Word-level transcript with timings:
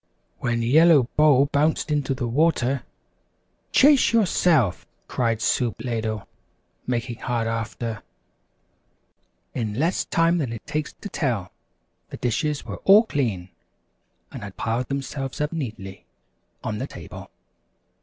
When 0.39 0.63
Yellow 0.63 1.03
Bowl 1.15 1.45
bounced 1.51 1.91
into 1.91 2.15
the 2.15 2.27
water, 2.27 2.81
"Chase 3.71 4.11
yourself!" 4.13 4.87
cried 5.07 5.43
Soup 5.43 5.75
Ladle, 5.79 6.27
making 6.87 7.17
hard 7.17 7.45
after. 7.47 8.01
In 9.53 9.75
less 9.75 10.03
time 10.05 10.39
than 10.39 10.53
it 10.53 10.65
takes 10.65 10.93
to 11.01 11.09
tell, 11.09 11.51
the 12.09 12.17
dishes 12.17 12.65
were 12.65 12.77
all 12.77 13.03
clean, 13.03 13.49
and 14.31 14.41
had 14.41 14.57
piled 14.57 14.87
themselves 14.89 15.39
up 15.39 15.53
neatly 15.53 16.07
on 16.63 16.79
the 16.79 16.87
table. 16.87 17.29